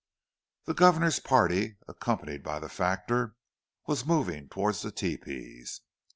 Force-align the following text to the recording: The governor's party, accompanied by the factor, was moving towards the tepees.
The 0.65 0.73
governor's 0.73 1.19
party, 1.19 1.77
accompanied 1.87 2.41
by 2.41 2.59
the 2.59 2.69
factor, 2.69 3.35
was 3.85 4.03
moving 4.03 4.49
towards 4.49 4.81
the 4.81 4.91
tepees. 4.91 5.81